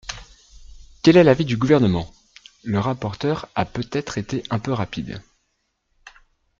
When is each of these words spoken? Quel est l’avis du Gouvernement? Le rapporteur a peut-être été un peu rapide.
Quel 1.03 1.15
est 1.17 1.23
l’avis 1.23 1.45
du 1.45 1.57
Gouvernement? 1.57 2.09
Le 2.63 2.79
rapporteur 2.79 3.47
a 3.53 3.65
peut-être 3.65 4.17
été 4.17 4.41
un 4.49 4.57
peu 4.57 4.71
rapide. 4.71 5.21